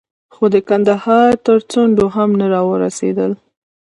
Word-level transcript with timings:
خو 0.33 0.43
د 0.53 0.55
کندهار 0.69 1.31
تر 1.45 1.57
څنډو 1.71 2.05
هم 2.15 2.29
نه 2.39 2.47
را 2.53 2.61
ورسېدل. 2.69 3.31